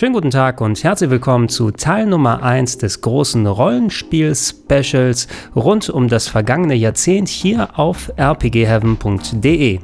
[0.00, 6.08] Schönen guten Tag und herzlich willkommen zu Teil Nummer 1 des großen Rollenspiel-Specials rund um
[6.08, 9.80] das vergangene Jahrzehnt hier auf rpgheaven.de.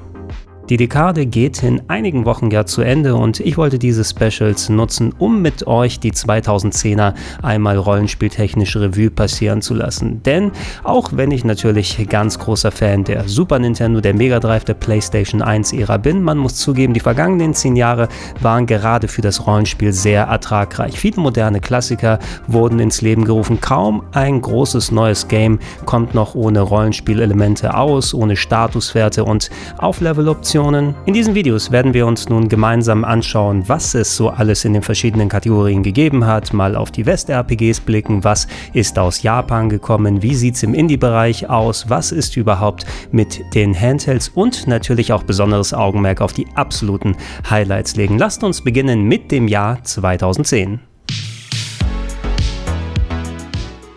[0.69, 5.15] Die Dekade geht in einigen Wochen ja zu Ende und ich wollte diese Specials nutzen,
[5.17, 10.25] um mit euch die 2010er einmal rollenspieltechnisch Revue passieren zu lassen.
[10.25, 10.51] Denn
[10.83, 15.41] auch wenn ich natürlich ganz großer Fan der Super Nintendo, der Mega Drive, der PlayStation
[15.41, 18.09] 1 Ära bin, man muss zugeben, die vergangenen zehn Jahre
[18.41, 20.99] waren gerade für das Rollenspiel sehr ertragreich.
[20.99, 23.61] Viele moderne Klassiker wurden ins Leben gerufen.
[23.61, 29.49] Kaum ein großes neues Game kommt noch ohne Rollenspielelemente aus, ohne Statuswerte und
[29.79, 30.95] Auflevel-Optionen Informationen.
[31.05, 34.83] In diesen Videos werden wir uns nun gemeinsam anschauen, was es so alles in den
[34.83, 40.35] verschiedenen Kategorien gegeben hat, mal auf die West-RPGs blicken, was ist aus Japan gekommen, wie
[40.35, 45.75] sieht es im Indie-Bereich aus, was ist überhaupt mit den Handhelds und natürlich auch besonderes
[45.75, 47.17] Augenmerk auf die absoluten
[47.49, 48.19] Highlights legen.
[48.19, 50.96] Lasst uns beginnen mit dem Jahr 2010.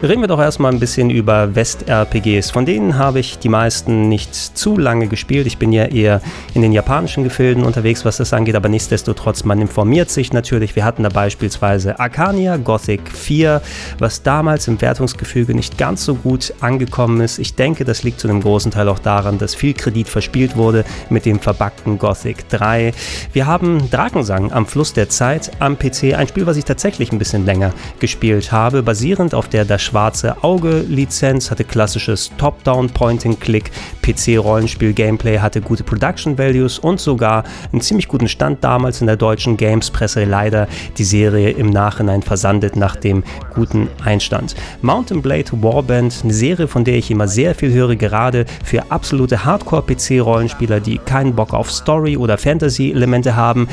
[0.01, 2.51] Reden wir doch erstmal ein bisschen über West-RPGs.
[2.51, 5.45] Von denen habe ich die meisten nicht zu lange gespielt.
[5.45, 6.21] Ich bin ja eher
[6.53, 10.77] in den japanischen Gefilden unterwegs, was das angeht, aber nichtsdestotrotz, man informiert sich natürlich.
[10.77, 13.61] Wir hatten da beispielsweise Arcania Gothic 4,
[13.97, 17.37] was damals im Wertungsgefüge nicht ganz so gut angekommen ist.
[17.37, 20.85] Ich denke, das liegt zu einem großen Teil auch daran, dass viel Kredit verspielt wurde
[21.09, 22.93] mit dem verbackten Gothic 3.
[23.33, 27.19] Wir haben Drakensang am Fluss der Zeit am PC, ein Spiel, was ich tatsächlich ein
[27.19, 33.71] bisschen länger gespielt habe, basierend auf der Das schwarze Auge-Lizenz, hatte klassisches Top-Down Point-and-Click,
[34.03, 39.57] PC-Rollenspiel-Gameplay, hatte gute Production Values und sogar einen ziemlich guten Stand damals in der deutschen
[39.57, 40.25] Games-Presse.
[40.25, 40.67] Leider
[40.97, 43.23] die Serie im Nachhinein versandet nach dem
[43.55, 44.55] guten Einstand.
[44.83, 49.43] Mountain Blade Warband, eine Serie, von der ich immer sehr viel höre, gerade für absolute
[49.43, 53.67] Hardcore-PC-Rollenspieler, die keinen Bock auf Story oder Fantasy-Elemente haben.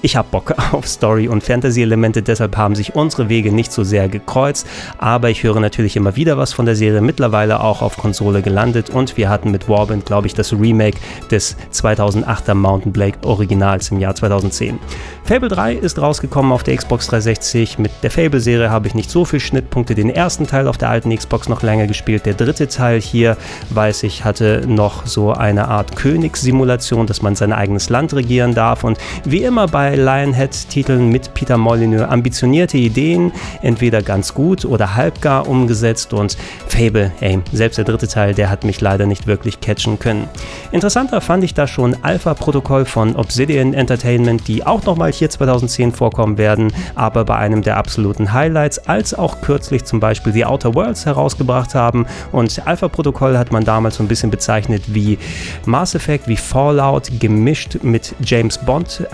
[0.00, 4.08] Ich habe Bock auf Story und Fantasy-Elemente, deshalb haben sich unsere Wege nicht so sehr
[4.08, 4.66] gekreuzt,
[4.98, 8.90] aber ich höre natürlich immer wieder was von der Serie, mittlerweile auch auf Konsole gelandet
[8.90, 10.98] und wir hatten mit Warband, glaube ich, das Remake
[11.32, 14.78] des 2008er Mountain Blade Originals im Jahr 2010.
[15.24, 17.78] Fable 3 ist rausgekommen auf der Xbox 360.
[17.78, 19.94] Mit der Fable-Serie habe ich nicht so viel Schnittpunkte.
[19.94, 22.24] Den ersten Teil auf der alten Xbox noch länger gespielt.
[22.24, 23.36] Der dritte Teil hier,
[23.68, 28.84] weiß ich, hatte noch so eine Art Königssimulation, dass man sein eigenes Land regieren darf.
[28.84, 33.32] Und wie immer bei Lionhead-Titeln mit Peter Molyneux, ambitionierte Ideen,
[33.62, 36.12] entweder ganz gut oder halbgar umgesetzt.
[36.12, 40.28] Und Fable, ey, selbst der dritte Teil, der hat mich leider nicht wirklich catchen können.
[40.72, 46.38] Interessanter fand ich da schon Alpha-Protokoll von Obsidian Entertainment, die auch nochmal hier 2010 vorkommen
[46.38, 51.06] werden, aber bei einem der absoluten Highlights, als auch kürzlich zum Beispiel The Outer Worlds
[51.06, 52.06] herausgebracht haben.
[52.32, 55.18] Und Alpha-Protokoll hat man damals so ein bisschen bezeichnet wie
[55.64, 59.06] Mass Effect, wie Fallout, gemischt mit James Bond,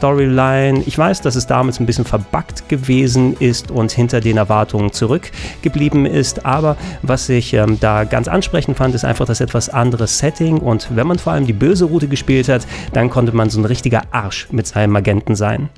[0.00, 0.82] Agenten-Storyline.
[0.86, 6.06] Ich weiß, dass es damals ein bisschen verbuggt gewesen ist und hinter den Erwartungen zurückgeblieben
[6.06, 10.58] ist, aber was ich ähm, da ganz ansprechend fand, ist einfach das etwas andere Setting
[10.58, 13.64] und wenn man vor allem die böse Route gespielt hat, dann konnte man so ein
[13.64, 15.68] richtiger Arsch mit seinem Agenten sein.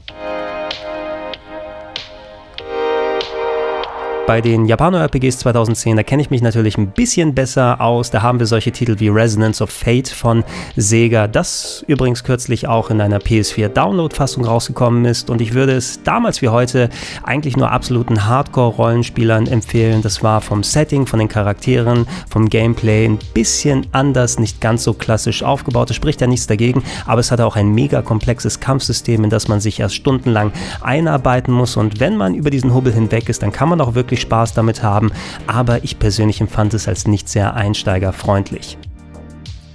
[4.24, 8.12] Bei den Japano-RPGs 2010, da kenne ich mich natürlich ein bisschen besser aus.
[8.12, 10.44] Da haben wir solche Titel wie Resonance of Fate von
[10.76, 15.28] Sega, das übrigens kürzlich auch in einer PS4-Download-Fassung rausgekommen ist.
[15.28, 16.88] Und ich würde es damals wie heute
[17.24, 20.02] eigentlich nur absoluten Hardcore-Rollenspielern empfehlen.
[20.02, 24.94] Das war vom Setting, von den Charakteren, vom Gameplay ein bisschen anders, nicht ganz so
[24.94, 25.90] klassisch aufgebaut.
[25.90, 29.48] Es spricht ja nichts dagegen, aber es hatte auch ein mega komplexes Kampfsystem, in das
[29.48, 31.76] man sich erst stundenlang einarbeiten muss.
[31.76, 34.52] Und wenn man über diesen Hubbel hinweg ist, dann kann man auch wirklich wirklich Spaß
[34.52, 35.10] damit haben,
[35.46, 38.76] aber ich persönlich empfand es als nicht sehr einsteigerfreundlich.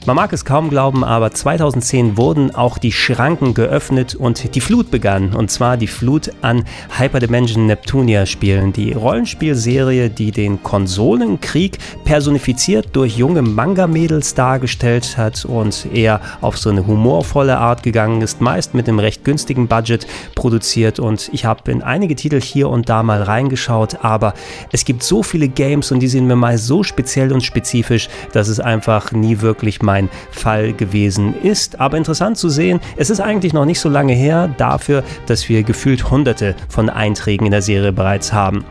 [0.07, 4.89] Man mag es kaum glauben, aber 2010 wurden auch die Schranken geöffnet und die Flut
[4.89, 5.33] begann.
[5.33, 6.63] Und zwar die Flut an
[6.97, 8.71] Hyperdimension Neptunia Spielen.
[8.71, 16.69] Die Rollenspielserie, die den Konsolenkrieg personifiziert durch junge Manga-Mädels dargestellt hat und eher auf so
[16.69, 21.01] eine humorvolle Art gegangen ist, meist mit einem recht günstigen Budget produziert.
[21.01, 24.35] Und ich habe in einige Titel hier und da mal reingeschaut, aber
[24.71, 28.47] es gibt so viele Games und die sind mir mal so speziell und spezifisch, dass
[28.47, 31.79] es einfach nie wirklich mein ein Fall gewesen ist.
[31.79, 35.63] Aber interessant zu sehen, es ist eigentlich noch nicht so lange her dafür, dass wir
[35.63, 38.63] gefühlt hunderte von Einträgen in der Serie bereits haben.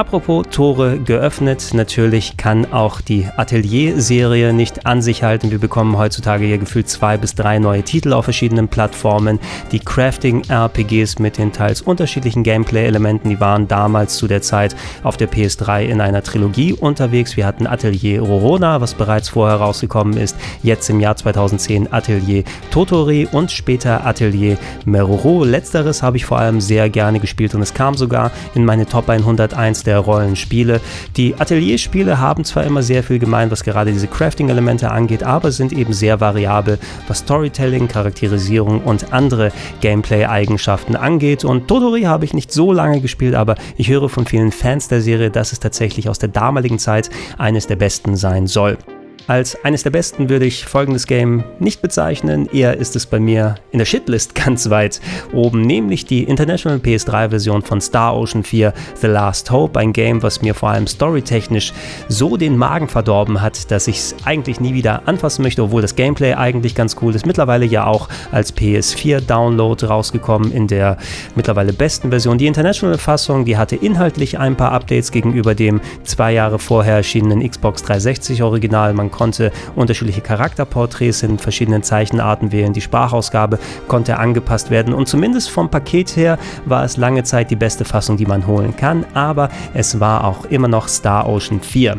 [0.00, 5.50] Apropos Tore geöffnet, natürlich kann auch die Atelier-Serie nicht an sich halten.
[5.50, 9.38] Wir bekommen heutzutage hier gefühlt zwei bis drei neue Titel auf verschiedenen Plattformen.
[9.72, 15.30] Die Crafting-RPGs mit den teils unterschiedlichen Gameplay-Elementen, die waren damals zu der Zeit auf der
[15.30, 17.36] PS3 in einer Trilogie unterwegs.
[17.36, 23.28] Wir hatten Atelier Rorona, was bereits vorher rausgekommen ist, jetzt im Jahr 2010 Atelier Totori
[23.30, 24.56] und später Atelier
[24.86, 25.44] Meroro.
[25.44, 29.10] Letzteres habe ich vor allem sehr gerne gespielt und es kam sogar in meine Top
[29.10, 30.80] 101 der Rollenspiele.
[31.16, 35.72] Die Atelierspiele haben zwar immer sehr viel gemein, was gerade diese Crafting-Elemente angeht, aber sind
[35.72, 36.78] eben sehr variabel,
[37.08, 41.44] was Storytelling, Charakterisierung und andere Gameplay-Eigenschaften angeht.
[41.44, 45.00] Und Todori habe ich nicht so lange gespielt, aber ich höre von vielen Fans der
[45.00, 48.78] Serie, dass es tatsächlich aus der damaligen Zeit eines der besten sein soll.
[49.26, 53.56] Als eines der besten würde ich folgendes Game nicht bezeichnen, eher ist es bei mir
[53.70, 55.00] in der Shitlist ganz weit
[55.32, 60.42] oben, nämlich die International PS3-Version von Star Ocean 4 The Last Hope, ein Game, was
[60.42, 61.72] mir vor allem storytechnisch
[62.08, 65.96] so den Magen verdorben hat, dass ich es eigentlich nie wieder anfassen möchte, obwohl das
[65.96, 67.26] Gameplay eigentlich ganz cool ist.
[67.26, 70.96] Mittlerweile ja auch als PS4-Download rausgekommen in der
[71.34, 72.38] mittlerweile besten Version.
[72.38, 77.82] Die International-Fassung, die hatte inhaltlich ein paar Updates gegenüber dem zwei Jahre vorher erschienenen Xbox
[77.82, 78.92] 360 Original.
[79.10, 82.72] Man konnte unterschiedliche Charakterporträts in verschiedenen Zeichenarten wählen.
[82.72, 83.58] Die Sprachausgabe
[83.88, 88.16] konnte angepasst werden und zumindest vom Paket her war es lange Zeit die beste Fassung,
[88.16, 91.96] die man holen kann, aber es war auch immer noch Star Ocean 4.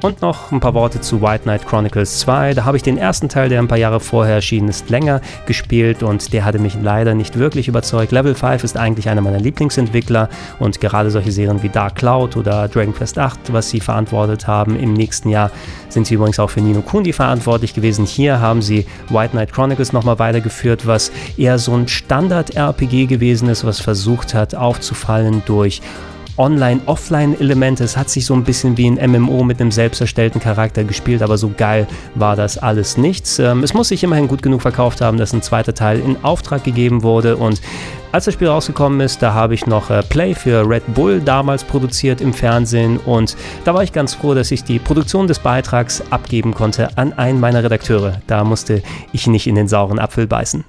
[0.00, 2.54] Und noch ein paar Worte zu White Knight Chronicles 2.
[2.54, 6.04] Da habe ich den ersten Teil, der ein paar Jahre vorher erschienen ist, länger gespielt
[6.04, 8.12] und der hatte mich leider nicht wirklich überzeugt.
[8.12, 10.28] Level 5 ist eigentlich einer meiner Lieblingsentwickler
[10.60, 14.78] und gerade solche Serien wie Dark Cloud oder Dragon Quest 8, was sie verantwortet haben,
[14.78, 15.50] im nächsten Jahr
[15.88, 18.06] sind sie übrigens auch für Nino Kuni verantwortlich gewesen.
[18.06, 23.64] Hier haben sie White Knight Chronicles nochmal weitergeführt, was eher so ein Standard-RPG gewesen ist,
[23.64, 25.82] was versucht hat aufzufallen durch
[26.38, 27.84] Online-Offline-Elemente.
[27.84, 31.22] Es hat sich so ein bisschen wie ein MMO mit einem selbst erstellten Charakter gespielt,
[31.22, 33.38] aber so geil war das alles nichts.
[33.38, 36.64] Ähm, es muss sich immerhin gut genug verkauft haben, dass ein zweiter Teil in Auftrag
[36.64, 37.60] gegeben wurde und
[38.10, 41.62] als das Spiel rausgekommen ist, da habe ich noch äh, Play für Red Bull damals
[41.62, 46.02] produziert im Fernsehen und da war ich ganz froh, dass ich die Produktion des Beitrags
[46.10, 48.22] abgeben konnte an einen meiner Redakteure.
[48.26, 48.82] Da musste
[49.12, 50.64] ich nicht in den sauren Apfel beißen.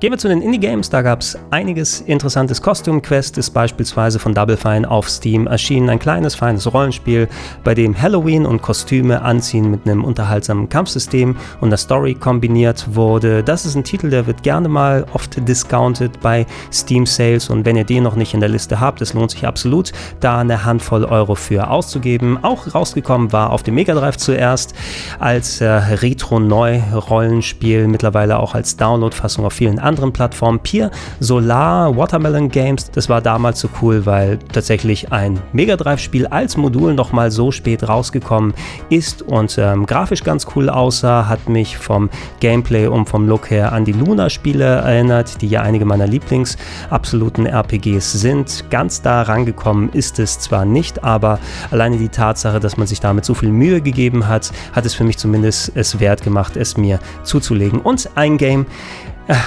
[0.00, 0.88] Gehen wir zu den Indie-Games.
[0.88, 2.62] Da gab es einiges interessantes.
[2.62, 5.90] Costume Quest ist beispielsweise von Double Fine auf Steam erschienen.
[5.90, 7.28] Ein kleines, feines Rollenspiel,
[7.64, 13.44] bei dem Halloween und Kostüme anziehen mit einem unterhaltsamen Kampfsystem und einer Story kombiniert wurde.
[13.44, 17.76] Das ist ein Titel, der wird gerne mal oft discounted bei Steam Sales und wenn
[17.76, 21.04] ihr den noch nicht in der Liste habt, es lohnt sich absolut, da eine Handvoll
[21.04, 22.42] Euro für auszugeben.
[22.42, 24.72] Auch rausgekommen war auf dem Mega Drive zuerst
[25.18, 30.60] als äh, Retro-Neu-Rollenspiel, mittlerweile auch als Download-Fassung auf vielen anderen anderen Plattformen.
[30.60, 36.56] Pier, Solar, Watermelon Games, das war damals so cool, weil tatsächlich ein Mega Drive-Spiel als
[36.56, 38.54] Modul nochmal so spät rausgekommen
[38.88, 42.08] ist und ähm, grafisch ganz cool aussah, hat mich vom
[42.38, 48.12] Gameplay und vom Look her an die Luna-Spiele erinnert, die ja einige meiner Lieblings-absoluten RPGs
[48.12, 48.70] sind.
[48.70, 51.40] Ganz da rangekommen ist es zwar nicht, aber
[51.72, 55.02] alleine die Tatsache, dass man sich damit so viel Mühe gegeben hat, hat es für
[55.02, 57.80] mich zumindest es wert gemacht, es mir zuzulegen.
[57.80, 58.66] Und ein Game,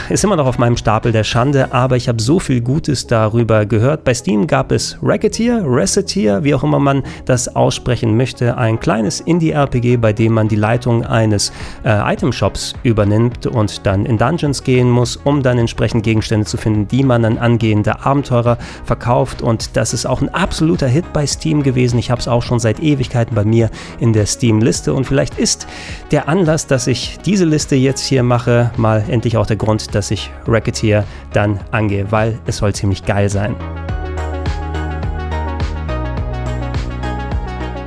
[0.10, 3.66] ist immer noch auf meinem Stapel der Schande, aber ich habe so viel Gutes darüber
[3.66, 4.04] gehört.
[4.04, 9.20] Bei Steam gab es Racketeer, Reseteer, wie auch immer man das aussprechen möchte, ein kleines
[9.20, 11.52] Indie-RPG, bei dem man die Leitung eines
[11.84, 16.88] äh, Item-Shops übernimmt und dann in Dungeons gehen muss, um dann entsprechend Gegenstände zu finden,
[16.88, 19.42] die man an angehende Abenteurer verkauft.
[19.42, 22.00] Und das ist auch ein absoluter Hit bei Steam gewesen.
[22.00, 23.70] Ich habe es auch schon seit Ewigkeiten bei mir
[24.00, 25.68] in der Steam-Liste und vielleicht ist
[26.12, 29.96] der Anlass, dass ich diese Liste jetzt hier mache, mal endlich auch der Grund, Grund,
[29.96, 31.04] dass ich Racketeer
[31.34, 33.56] dann angehe, weil es soll ziemlich geil sein.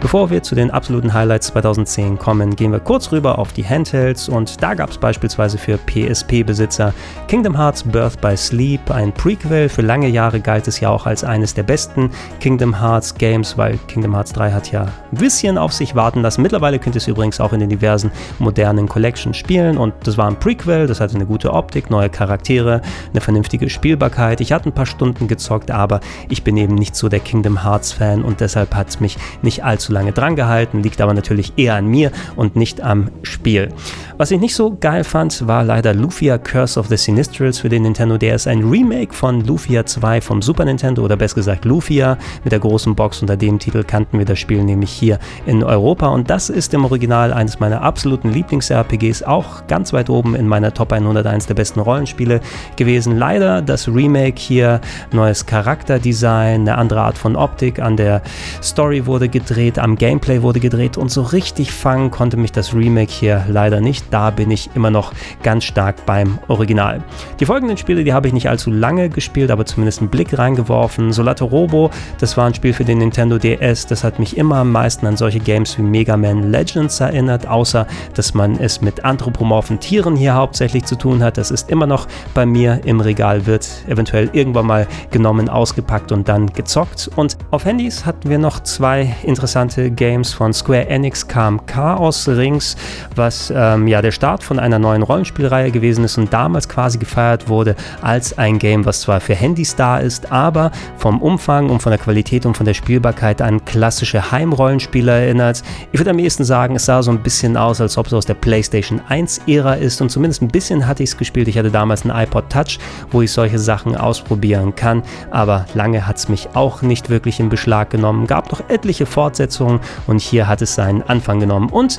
[0.06, 4.28] Bevor wir zu den absoluten Highlights 2010 kommen, gehen wir kurz rüber auf die Handhelds
[4.28, 6.94] und da gab es beispielsweise für PSP-Besitzer
[7.26, 9.68] Kingdom Hearts Birth by Sleep, ein Prequel.
[9.68, 13.80] Für lange Jahre galt es ja auch als eines der besten Kingdom Hearts Games, weil
[13.88, 16.40] Kingdom Hearts 3 hat ja ein bisschen auf sich warten lassen.
[16.40, 20.28] Mittlerweile könnt ihr es übrigens auch in den diversen modernen Collections spielen und das war
[20.28, 24.40] ein Prequel, das hatte eine gute Optik, neue Charaktere, eine vernünftige Spielbarkeit.
[24.40, 25.98] Ich hatte ein paar Stunden gezockt, aber
[26.28, 29.64] ich bin eben nicht so der Kingdom Hearts Fan und deshalb hat es mich nicht
[29.64, 33.70] allzu lange dran gehalten, liegt aber natürlich eher an mir und nicht am Spiel.
[34.18, 37.82] Was ich nicht so geil fand, war leider Lufia Curse of the Sinistrals für den
[37.82, 42.52] Nintendo DS, ein Remake von Lufia 2 vom Super Nintendo oder besser gesagt Lufia mit
[42.52, 43.20] der großen Box.
[43.20, 46.84] Unter dem Titel kannten wir das Spiel nämlich hier in Europa und das ist im
[46.84, 51.80] Original eines meiner absoluten Lieblings-RPGs, auch ganz weit oben in meiner Top 101 der besten
[51.80, 52.40] Rollenspiele
[52.76, 53.16] gewesen.
[53.16, 54.80] Leider das Remake hier,
[55.12, 58.22] neues Charakterdesign, eine andere Art von Optik, an der
[58.62, 63.12] Story wurde gedreht, am Gameplay wurde gedreht und so richtig fangen konnte mich das Remake
[63.12, 65.12] hier leider nicht da bin ich immer noch
[65.44, 67.04] ganz stark beim Original.
[67.38, 71.12] Die folgenden Spiele, die habe ich nicht allzu lange gespielt, aber zumindest einen Blick reingeworfen.
[71.12, 74.72] Solato Robo, das war ein Spiel für den Nintendo DS, das hat mich immer am
[74.72, 79.78] meisten an solche Games wie Mega Man Legends erinnert, außer dass man es mit anthropomorphen
[79.78, 81.38] Tieren hier hauptsächlich zu tun hat.
[81.38, 86.28] Das ist immer noch bei mir im Regal, wird eventuell irgendwann mal genommen, ausgepackt und
[86.28, 87.08] dann gezockt.
[87.14, 92.76] Und auf Handys hatten wir noch zwei interessante Games von Square Enix, kam Chaos Rings,
[93.16, 96.98] was ähm, ja ja der Start von einer neuen Rollenspielreihe gewesen ist und damals quasi
[96.98, 101.80] gefeiert wurde als ein Game, was zwar für Handys da ist, aber vom Umfang und
[101.82, 105.62] von der Qualität und von der Spielbarkeit an klassische Heimrollenspiele erinnert.
[105.92, 108.26] Ich würde am ehesten sagen, es sah so ein bisschen aus, als ob es aus
[108.26, 111.48] der PlayStation 1-Ära ist und zumindest ein bisschen hatte ich es gespielt.
[111.48, 112.78] Ich hatte damals einen iPod Touch,
[113.10, 117.48] wo ich solche Sachen ausprobieren kann, aber lange hat es mich auch nicht wirklich in
[117.48, 118.26] Beschlag genommen.
[118.26, 119.65] Gab noch etliche Fortsetzungen
[120.06, 121.68] und hier hat es seinen Anfang genommen.
[121.70, 121.98] Und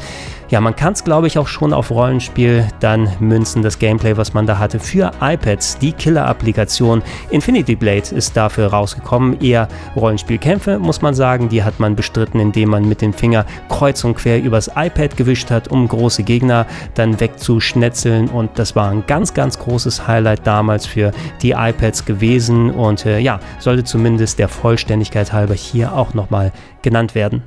[0.49, 4.33] ja, man kann es glaube ich auch schon auf Rollenspiel dann münzen, das Gameplay, was
[4.33, 5.77] man da hatte, für iPads.
[5.79, 9.41] Die Killer-Applikation Infinity Blade ist dafür rausgekommen.
[9.41, 11.49] Eher Rollenspielkämpfe, muss man sagen.
[11.49, 15.51] Die hat man bestritten, indem man mit dem Finger kreuz und quer übers iPad gewischt
[15.51, 18.29] hat, um große Gegner dann wegzuschnetzeln.
[18.29, 22.71] Und das war ein ganz, ganz großes Highlight damals für die iPads gewesen.
[22.71, 27.43] Und äh, ja, sollte zumindest der Vollständigkeit halber hier auch nochmal genannt werden.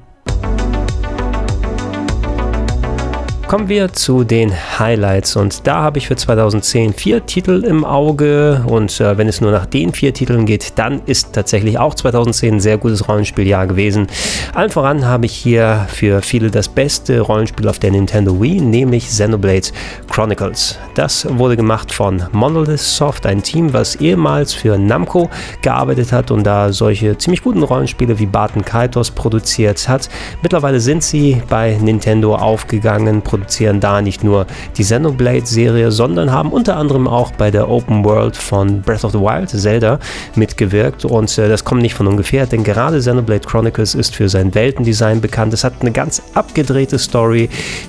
[3.51, 8.63] Kommen wir zu den Highlights und da habe ich für 2010 vier Titel im Auge
[8.69, 12.55] und äh, wenn es nur nach den vier Titeln geht, dann ist tatsächlich auch 2010
[12.55, 14.07] ein sehr gutes Rollenspieljahr gewesen.
[14.55, 19.09] Allen voran habe ich hier für viele das beste Rollenspiel auf der Nintendo Wii, nämlich
[19.09, 19.71] Xenoblade
[20.09, 20.79] Chronicles.
[20.95, 25.29] Das wurde gemacht von Monolith Soft, ein Team, was ehemals für Namco
[25.61, 30.09] gearbeitet hat und da solche ziemlich guten Rollenspiele wie Barton Kaitos produziert hat.
[30.41, 36.77] Mittlerweile sind sie bei Nintendo aufgegangen, produzieren da nicht nur die Xenoblade-Serie, sondern haben unter
[36.77, 39.99] anderem auch bei der Open World von Breath of the Wild, Zelda,
[40.35, 41.05] mitgewirkt.
[41.05, 45.21] Und äh, das kommt nicht von ungefähr, denn gerade Xenoblade Chronicles ist für sein Weltendesign
[45.21, 45.53] bekannt.
[45.55, 47.49] Es hat eine ganz abgedrehte Story.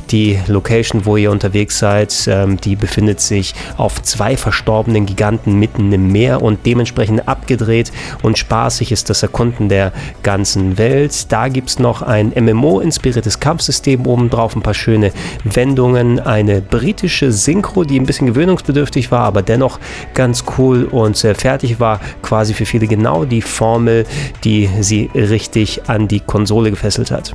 [0.10, 5.92] Die Location, wo ihr unterwegs seid, ähm, die befindet sich auf zwei verstorbenen Giganten mitten
[5.92, 7.92] im Meer und dementsprechend abgedreht
[8.24, 9.92] und spaßig ist das Erkunden der
[10.24, 11.32] ganzen Welt.
[11.32, 15.12] Da gibt es noch ein MMO-inspiriertes Kampfsystem obendrauf, ein paar schöne
[15.44, 19.80] Wendungen, eine britische Synchro, die ein bisschen gewöhnungsbedürftig war, aber dennoch
[20.14, 22.00] ganz cool und äh, fertig war.
[22.22, 24.06] Quasi für viele genau die Formel,
[24.44, 27.34] die sie richtig an die Konsole gefesselt hat.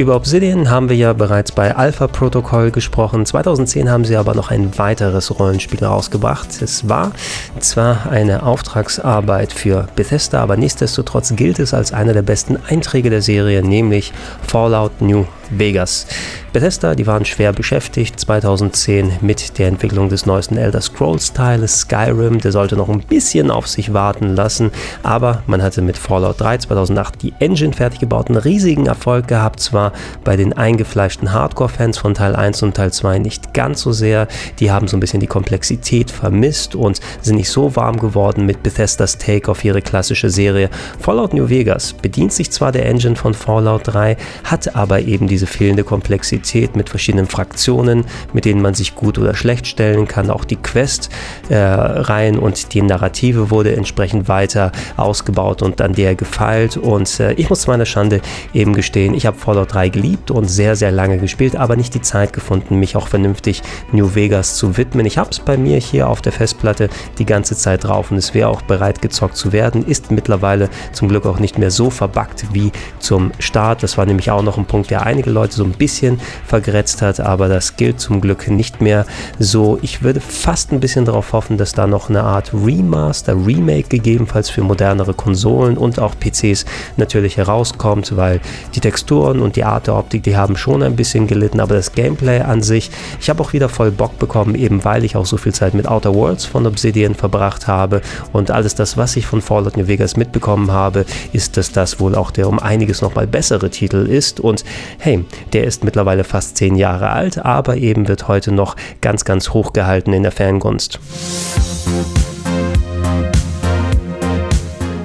[0.00, 3.26] Über Obsidian haben wir ja bereits bei Alpha Protocol gesprochen.
[3.26, 6.62] 2010 haben sie aber noch ein weiteres Rollenspiel rausgebracht.
[6.62, 7.12] Es war
[7.58, 13.20] zwar eine Auftragsarbeit für Bethesda, aber nichtsdestotrotz gilt es als einer der besten Einträge der
[13.20, 14.14] Serie, nämlich
[14.46, 16.06] Fallout New Vegas.
[16.52, 22.38] Bethesda, die waren schwer beschäftigt 2010 mit der Entwicklung des neuesten Elder Scrolls Teiles Skyrim.
[22.40, 26.58] Der sollte noch ein bisschen auf sich warten lassen, aber man hatte mit Fallout 3
[26.58, 29.92] 2008 die Engine fertig gebaut, einen riesigen Erfolg gehabt, zwar
[30.24, 34.26] bei den eingefleischten Hardcore-Fans von Teil 1 und Teil 2 nicht ganz so sehr,
[34.58, 38.62] die haben so ein bisschen die Komplexität vermisst und sind nicht so warm geworden mit
[38.62, 40.70] Bethesdas Take auf ihre klassische Serie.
[40.98, 45.39] Fallout New Vegas bedient sich zwar der Engine von Fallout 3, hat aber eben diese
[45.46, 50.30] fehlende Komplexität mit verschiedenen Fraktionen, mit denen man sich gut oder schlecht stellen kann.
[50.30, 56.76] Auch die Quest-Reihen äh, und die Narrative wurde entsprechend weiter ausgebaut und an der gefeilt.
[56.76, 58.20] Und äh, ich muss zu meiner Schande
[58.54, 62.02] eben gestehen, ich habe Fallout 3 geliebt und sehr, sehr lange gespielt, aber nicht die
[62.02, 65.06] Zeit gefunden, mich auch vernünftig New Vegas zu widmen.
[65.06, 68.34] Ich habe es bei mir hier auf der Festplatte die ganze Zeit drauf und es
[68.34, 69.86] wäre auch bereit gezockt zu werden.
[69.86, 73.82] Ist mittlerweile zum Glück auch nicht mehr so verbuggt wie zum Start.
[73.82, 77.02] Das war nämlich auch noch ein Punkt, der einige einige Leute so ein bisschen vergrätzt
[77.02, 79.06] hat, aber das gilt zum Glück nicht mehr
[79.38, 79.78] so.
[79.82, 84.50] Ich würde fast ein bisschen darauf hoffen, dass da noch eine Art Remaster, Remake gegebenenfalls
[84.50, 86.64] für modernere Konsolen und auch PCs
[86.96, 88.40] natürlich herauskommt, weil
[88.74, 91.92] die Texturen und die Art der Optik, die haben schon ein bisschen gelitten, aber das
[91.92, 95.36] Gameplay an sich, ich habe auch wieder voll Bock bekommen, eben weil ich auch so
[95.36, 99.40] viel Zeit mit Outer Worlds von Obsidian verbracht habe und alles das, was ich von
[99.40, 103.70] Fallout New Vegas mitbekommen habe, ist, dass das wohl auch der um einiges nochmal bessere
[103.70, 104.64] Titel ist und
[104.98, 105.19] hey,
[105.52, 109.72] der ist mittlerweile fast zehn Jahre alt, aber eben wird heute noch ganz, ganz hoch
[109.72, 110.98] gehalten in der Fangunst.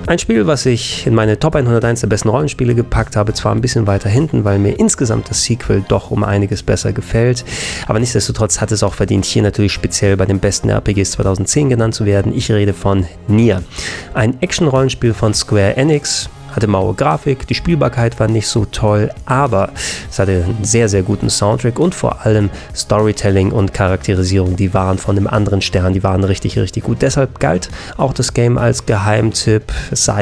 [0.08, 3.62] Ein Spiel, was ich in meine Top 101 der besten Rollenspiele gepackt habe, zwar ein
[3.62, 7.44] bisschen weiter hinten, weil mir insgesamt das Sequel doch um einiges besser gefällt,
[7.88, 11.96] aber nichtsdestotrotz hat es auch verdient, hier natürlich speziell bei den besten RPGs 2010 genannt
[11.96, 12.36] zu werden.
[12.36, 13.64] Ich rede von Nier.
[14.14, 19.70] Ein Action-Rollenspiel von Square Enix, hatte maue Grafik, die Spielbarkeit war nicht so toll, aber
[20.10, 24.98] es hatte einen sehr, sehr guten Soundtrack und vor allem Storytelling und Charakterisierung, die waren
[24.98, 27.02] von einem anderen Stern, die waren richtig, richtig gut.
[27.02, 29.74] Deshalb galt auch das Game als Geheimtipp.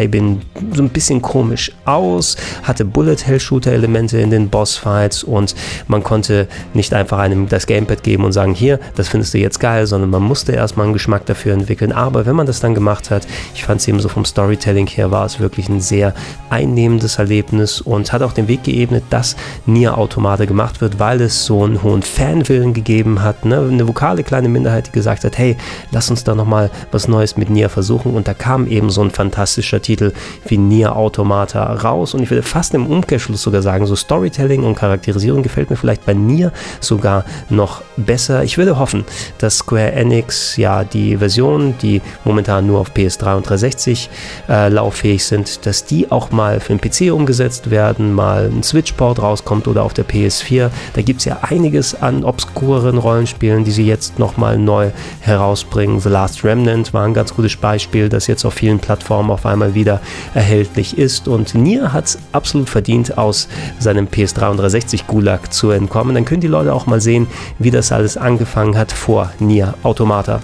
[0.04, 0.42] Eben
[0.74, 5.56] so ein bisschen komisch aus, hatte Bullet-Hell-Shooter-Elemente in den Bossfights und
[5.88, 9.60] man konnte nicht einfach einem das Gamepad geben und sagen, hier, das findest du jetzt
[9.60, 11.92] geil, sondern man musste erstmal einen Geschmack dafür entwickeln.
[11.92, 15.12] Aber wenn man das dann gemacht hat, ich fand es eben so vom Storytelling her,
[15.12, 16.14] war es wirklich ein sehr
[16.50, 21.46] einnehmendes Erlebnis und hat auch den Weg geebnet, dass Nier Automate gemacht wird, weil es
[21.46, 23.46] so einen hohen Fanwillen gegeben hat.
[23.46, 23.58] Ne?
[23.58, 25.58] Eine vokale kleine Minderheit, die gesagt hat, hey,
[25.92, 28.14] lass uns da nochmal was Neues mit Nier versuchen.
[28.14, 30.14] Und da kam eben so ein fantastischer Titel
[30.48, 32.14] wie Nier Automata raus.
[32.14, 36.06] Und ich würde fast im Umkehrschluss sogar sagen, so Storytelling und Charakterisierung gefällt mir vielleicht
[36.06, 38.44] bei Nier sogar noch besser.
[38.44, 39.06] Ich würde hoffen,
[39.40, 44.10] dass Square Enix ja die Versionen, die momentan nur auf PS3 und 360
[44.50, 49.22] äh, lauffähig sind, dass die auch mal für den PC umgesetzt werden, mal ein Switch-Port
[49.22, 50.70] rauskommt oder auf der PS4.
[50.94, 56.00] Da gibt es ja einiges an obskuren Rollenspielen, die sie jetzt nochmal neu herausbringen.
[56.00, 59.74] The Last Remnant war ein ganz gutes Beispiel, das jetzt auf vielen Plattformen auf einmal
[59.74, 60.00] wieder
[60.34, 61.28] erhältlich ist.
[61.28, 63.48] Und Nier hat es absolut verdient, aus
[63.80, 66.16] seinem PS3 und 360 Gulag zu entkommen.
[66.16, 67.28] Dann können die Leute auch mal sehen,
[67.60, 70.42] wie das alles angefangen hat vor Nier Automata.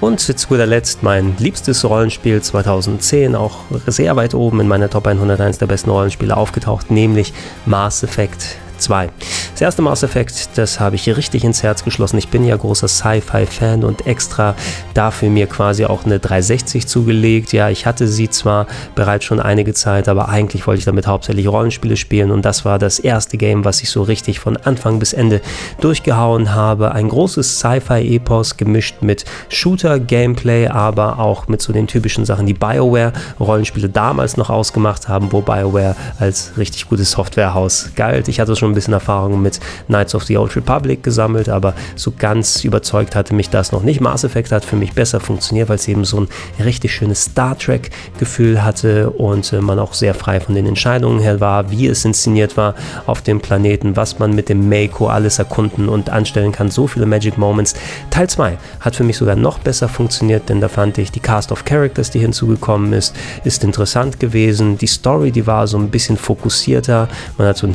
[0.00, 5.06] Und zu guter Letzt mein liebstes Rollenspiel 2010, auch sehr weit oben in meiner Top
[5.06, 7.32] 101 der besten Rollenspiele aufgetaucht, nämlich
[7.64, 9.10] Mass Effect 2.
[9.52, 12.18] Das erste Mass Effect, das habe ich hier richtig ins Herz geschlossen.
[12.18, 14.56] Ich bin ja großer Sci-Fi-Fan und extra
[14.94, 17.52] dafür mir quasi auch eine 360 zugelegt.
[17.52, 21.46] Ja, ich hatte sie zwar bereits schon einige Zeit, aber eigentlich wollte ich damit hauptsächlich
[21.46, 25.12] Rollenspiele spielen und das war das erste Game, was ich so richtig von Anfang bis
[25.12, 25.40] Ende
[25.80, 26.92] durchgehauen habe.
[26.92, 33.88] Ein großes Sci-Fi-Epos gemischt mit Shooter-Gameplay, aber auch mit so den typischen Sachen, die BioWare-Rollenspiele
[33.88, 38.28] damals noch ausgemacht haben, wo BioWare als richtig gutes Softwarehaus galt.
[38.28, 42.12] Ich hatte schon ein bisschen Erfahrung mit Knights of the Old Republic gesammelt, aber so
[42.16, 44.00] ganz überzeugt hatte mich das noch nicht.
[44.00, 46.28] Mass Effect hat für mich besser funktioniert, weil es eben so ein
[46.62, 51.40] richtig schönes Star Trek-Gefühl hatte und äh, man auch sehr frei von den Entscheidungen her
[51.40, 52.74] war, wie es inszeniert war
[53.06, 56.70] auf dem Planeten, was man mit dem Mako alles erkunden und anstellen kann.
[56.70, 57.74] So viele Magic Moments.
[58.10, 61.52] Teil 2 hat für mich sogar noch besser funktioniert, denn da fand ich die Cast
[61.52, 64.78] of Characters, die hinzugekommen ist, ist interessant gewesen.
[64.78, 67.08] Die Story, die war so ein bisschen fokussierter.
[67.38, 67.74] Man hat so ein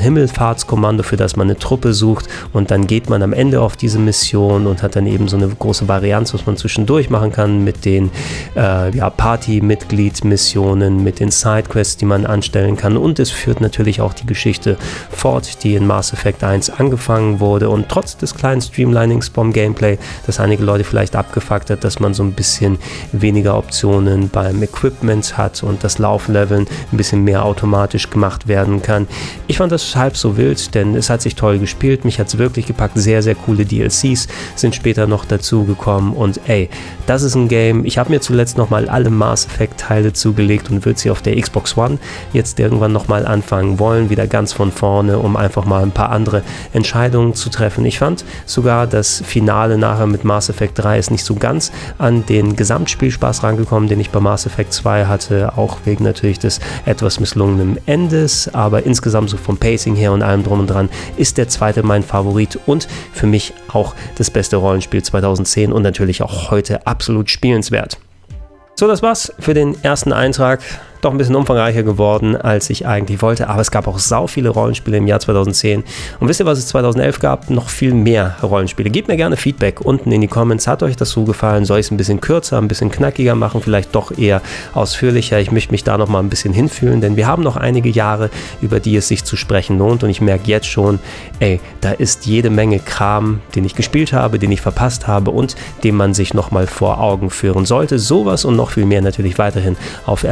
[0.79, 2.27] Himmelfahrtskommando, für das man eine Truppe sucht.
[2.53, 5.47] Und dann geht man am Ende auf diese Mission und hat dann eben so eine
[5.47, 8.11] große Varianz, was man zwischendurch machen kann mit den
[8.55, 12.97] äh, ja, Party-Mitglied-Missionen, mit den Sidequests, die man anstellen kann.
[12.97, 14.77] Und es führt natürlich auch die Geschichte
[15.09, 17.69] fort, die in Mass Effect 1 angefangen wurde.
[17.69, 22.13] Und trotz des kleinen Streamlinings vom Gameplay, das einige Leute vielleicht abgefuckt hat, dass man
[22.13, 22.77] so ein bisschen
[23.11, 29.07] weniger Optionen beim Equipment hat und das Laufleveln ein bisschen mehr automatisch gemacht werden kann.
[29.47, 32.37] Ich fand das halb so wild, denn es hat sich toll gespielt, mich hat es
[32.37, 32.97] wirklich gepackt.
[32.97, 36.69] Sehr, sehr coole DLCs sind später noch dazu gekommen und ey,
[37.05, 37.85] das ist ein Game.
[37.85, 41.39] Ich habe mir zuletzt nochmal alle Mass Effect Teile zugelegt und würde sie auf der
[41.39, 41.97] Xbox One
[42.33, 46.43] jetzt irgendwann nochmal anfangen wollen, wieder ganz von vorne, um einfach mal ein paar andere
[46.73, 47.85] Entscheidungen zu treffen.
[47.85, 52.25] Ich fand sogar das Finale nachher mit Mass Effect 3 ist nicht so ganz an
[52.25, 57.19] den Gesamtspielspaß rangekommen, den ich bei Mass Effect 2 hatte, auch wegen natürlich des etwas
[57.19, 61.47] misslungenen Endes, aber insgesamt so vom Pacing her und allem drum und dran ist der
[61.47, 66.85] zweite mein Favorit und für mich auch das beste Rollenspiel 2010 und natürlich auch heute
[66.85, 67.97] absolut spielenswert.
[68.75, 70.61] So, das war's für den ersten Eintrag
[71.01, 73.49] doch ein bisschen umfangreicher geworden, als ich eigentlich wollte.
[73.49, 75.83] Aber es gab auch sau viele Rollenspiele im Jahr 2010.
[76.19, 77.49] Und wisst ihr, was es 2011 gab?
[77.49, 78.89] Noch viel mehr Rollenspiele.
[78.89, 80.67] Gebt mir gerne Feedback unten in die Comments.
[80.67, 81.65] Hat euch das so gefallen?
[81.65, 83.61] Soll ich es ein bisschen kürzer, ein bisschen knackiger machen?
[83.61, 84.41] Vielleicht doch eher
[84.73, 85.39] ausführlicher.
[85.39, 88.29] Ich möchte mich da noch mal ein bisschen hinfühlen, denn wir haben noch einige Jahre,
[88.61, 90.03] über die es sich zu sprechen lohnt.
[90.03, 90.99] Und ich merke jetzt schon,
[91.39, 95.55] ey, da ist jede Menge Kram, den ich gespielt habe, den ich verpasst habe und
[95.83, 97.99] den man sich noch mal vor Augen führen sollte.
[97.99, 100.23] Sowas und noch viel mehr natürlich weiterhin auf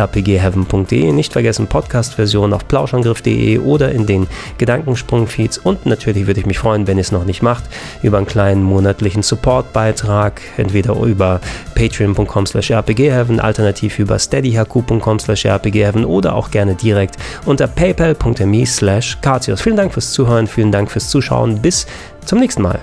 [0.63, 1.11] rpgheaven.de.
[1.11, 5.59] Nicht vergessen, Podcast-Version auf plauschangriff.de oder in den Gedankensprung-Feeds.
[5.59, 7.65] Und natürlich würde ich mich freuen, wenn ihr es noch nicht macht,
[8.01, 11.39] über einen kleinen monatlichen Support-Beitrag, entweder über
[11.75, 19.17] patreon.com slash rpgheaven, alternativ über steadyhq.com slash rpgheaven oder auch gerne direkt unter paypal.me slash
[19.57, 21.61] Vielen Dank fürs Zuhören, vielen Dank fürs Zuschauen.
[21.61, 21.85] Bis
[22.25, 22.79] zum nächsten Mal.